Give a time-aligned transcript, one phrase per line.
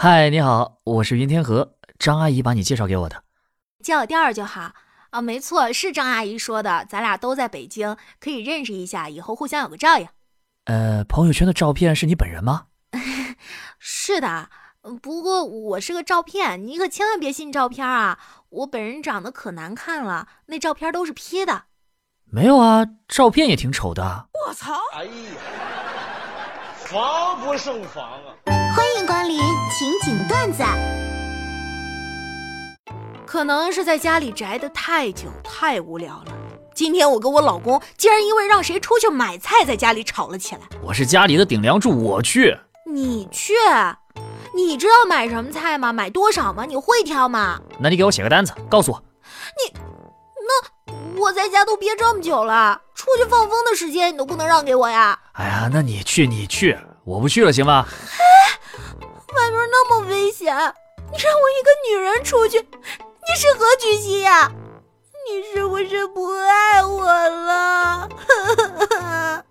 [0.00, 3.24] 嗨，你好，我是云天河，张阿姨把你介绍给我的，
[3.82, 4.72] 叫我调儿就好
[5.10, 5.20] 啊。
[5.20, 10.08] 没错，是张阿姨说的，咱俩都在北京，可以认识一下，以后互相有个照应。
[10.64, 12.66] 呃，朋友圈的照片是你本人吗？
[13.78, 14.50] 是的，
[15.02, 18.18] 不过我是个照片，你可千万别信照片啊！
[18.50, 21.64] 我本人长得可难看了，那照片都是 P 的。
[22.30, 24.02] 没有啊，照片也挺丑的。
[24.46, 24.74] 我操！
[24.94, 25.10] 哎呀，
[26.76, 28.36] 防不胜防啊！
[28.44, 29.38] 欢迎光临
[29.70, 30.62] 情景段子。
[33.24, 36.32] 可能是在家里宅的太久，太无聊了。
[36.74, 40.60] 今天我跟我老公竟然因为让谁出去买菜，在家里吵了起来。
[40.82, 42.54] 我是家里的顶梁柱，我去。
[42.84, 43.54] 你去？
[44.54, 45.94] 你知道买什么菜吗？
[45.94, 46.66] 买多少吗？
[46.66, 47.58] 你会挑吗？
[47.78, 49.02] 那你给我写个单子，告诉我。
[49.56, 49.87] 你，那
[51.18, 55.18] 我在家都憋这么久了，出去放风的时间你都不能让给我呀？
[55.32, 57.84] 哎呀，那你去，你去，我不去了，行吗？
[58.18, 58.24] 哎，
[59.34, 64.50] 外面那么危险，你让我一个女人出去，你是何居心呀？
[65.28, 68.08] 你是不是不爱我了？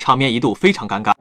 [0.00, 1.12] 场面一度非常尴尬。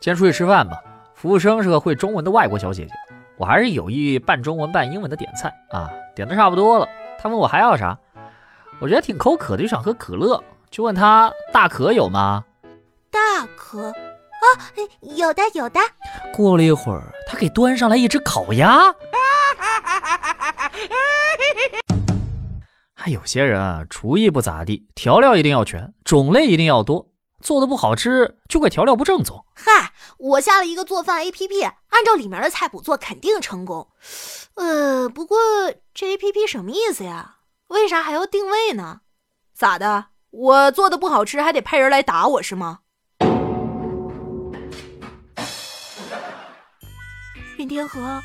[0.00, 0.76] 今天出去吃饭吧，
[1.14, 2.92] 服务生是个会中文的外国小姐姐，
[3.38, 6.88] 我还是有意半中文半英文的点菜啊，点的差不多了，
[7.20, 7.96] 他问我还要啥，
[8.80, 12.44] 我觉得挺口渴的，就想喝可乐，就问他大可有吗？
[13.10, 13.90] 大可。
[13.90, 14.46] 啊，
[15.16, 15.80] 有的有的。
[16.32, 18.80] 过了一会儿，他给端上来一只烤鸭。
[22.94, 27.06] 还 有些人啊，厨艺不咋地，调料一定要全，种类一定要多，
[27.40, 29.44] 做的不好吃就怪调料不正宗。
[29.54, 33.88] 嗨，我下了一个做饭 APP，按照里面的菜谱做，肯定成功。
[34.54, 35.38] 呃，不过
[35.94, 37.36] 这 APP 什么意思呀？
[37.68, 39.02] 为啥还要定位呢？
[39.54, 40.06] 咋的？
[40.30, 42.80] 我做的不好吃，还得派人来打我是吗？
[47.56, 48.20] 云天河，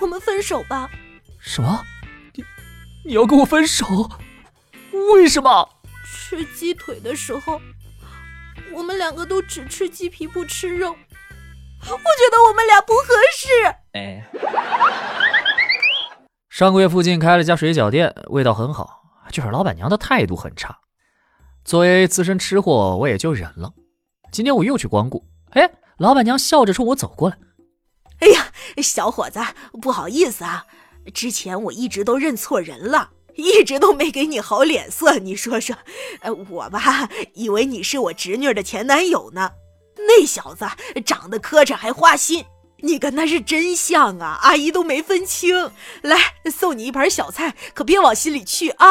[0.00, 0.88] 我们分手吧。
[1.40, 1.82] 什么？
[2.34, 2.44] 你
[3.04, 4.10] 你要跟我分手？
[5.12, 5.68] 为什么？
[6.28, 7.60] 吃鸡腿的时候，
[8.72, 10.96] 我们两个都只吃鸡皮不吃肉，我
[11.86, 13.48] 觉得我们俩不合适。
[13.92, 14.28] 哎。
[16.50, 20.76] 上个月附近开了家水饺店，味道很好，就是老板娘的态度很差。
[21.64, 23.72] 作为资深吃货，我也就忍了。
[24.32, 27.38] 今天我又去光顾，哎，老板娘笑着冲我走过来。
[28.18, 28.48] 哎呀，
[28.82, 29.38] 小伙子，
[29.80, 30.66] 不好意思啊，
[31.14, 35.18] 之前我一直都认错人了，一直都没给你好脸色。
[35.18, 35.76] 你说说，
[36.20, 39.50] 呃，我吧，以为你是我侄女的前男友呢。
[39.96, 40.66] 那小子
[41.04, 42.44] 长得磕碜还花心，
[42.78, 45.70] 你跟他是真像啊，阿姨都没分清。
[46.02, 46.18] 来，
[46.50, 48.86] 送你一盘小菜，可别往心里去啊。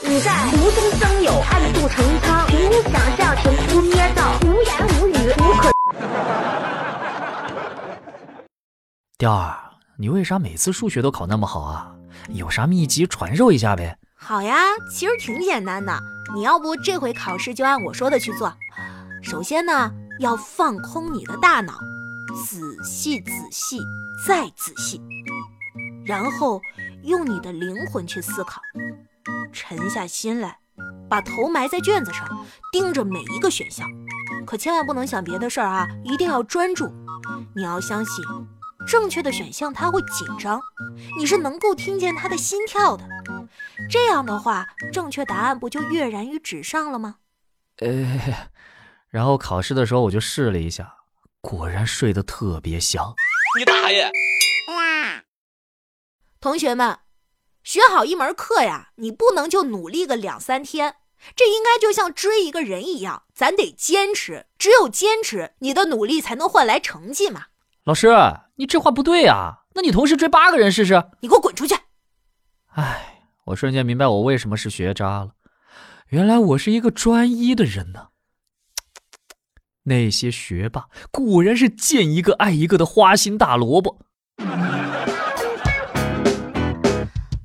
[0.00, 5.72] 你在无中生有，暗度陈仓，凭空想象，凭空捏造，无言无语，无可。
[9.18, 9.58] 调儿，
[9.98, 11.94] 你为啥每次数学都考那么好啊？
[12.28, 13.98] 有啥秘籍传授一下呗？
[14.14, 14.56] 好呀，
[14.90, 15.98] 其实挺简单的。
[16.34, 18.52] 你要不这回考试就按我说的去做。
[19.22, 21.74] 首先呢，要放空你的大脑，
[22.46, 23.80] 仔细仔细
[24.26, 25.00] 再仔细，
[26.04, 26.60] 然后
[27.02, 28.60] 用你的灵魂去思考，
[29.52, 30.56] 沉下心来，
[31.08, 33.86] 把头埋在卷子上，盯着每一个选项，
[34.46, 35.86] 可千万不能想别的事儿啊！
[36.02, 36.90] 一定要专注。
[37.54, 38.24] 你要相信。
[38.86, 40.60] 正确的选项他会紧张，
[41.18, 43.06] 你是能够听见他的心跳的。
[43.90, 47.16] 这样的话，正确答案不就跃然于纸上了吗？
[47.78, 48.48] 呃，
[49.10, 50.94] 然后考试的时候我就试了一下，
[51.40, 53.14] 果然睡得特别香。
[53.58, 54.10] 你大爷！
[56.40, 56.98] 同学们，
[57.62, 60.96] 学好一门课呀，你不能就努力个两三天，
[61.34, 64.46] 这应该就像追一个人一样，咱得坚持。
[64.58, 67.46] 只有坚持，你的努力才能换来成绩嘛。
[67.84, 68.08] 老师，
[68.54, 69.64] 你这话不对啊！
[69.74, 71.04] 那你同时追八个人试试？
[71.20, 71.74] 你给我滚出去！
[72.68, 75.32] 哎，我瞬间明白我为什么是学渣了。
[76.06, 78.08] 原来我是一个专一的人呢。
[79.82, 84.00] 那些学霸果然是见一个爱一个的花心大萝卜。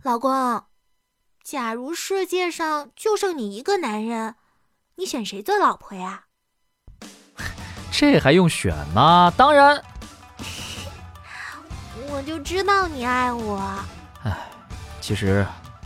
[0.04, 0.64] 老公，
[1.44, 4.36] 假如世界上就剩你一个男人，
[4.96, 6.28] 你选谁做老婆呀？
[7.92, 9.34] 这还用选吗？
[9.36, 9.84] 当然。
[12.12, 13.62] 我就知道你爱我。
[14.24, 14.38] 哎，
[15.00, 15.46] 其实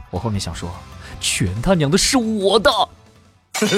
[0.10, 0.72] 我后面想说，
[1.20, 2.72] 全他娘的是我的。